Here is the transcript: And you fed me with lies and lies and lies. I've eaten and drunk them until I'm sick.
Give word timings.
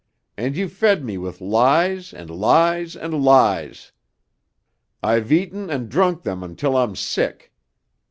And 0.35 0.57
you 0.57 0.67
fed 0.67 1.05
me 1.05 1.19
with 1.19 1.41
lies 1.41 2.11
and 2.11 2.27
lies 2.31 2.95
and 2.95 3.23
lies. 3.23 3.91
I've 5.03 5.31
eaten 5.31 5.69
and 5.69 5.89
drunk 5.89 6.23
them 6.23 6.41
until 6.41 6.75
I'm 6.75 6.95
sick. 6.95 7.53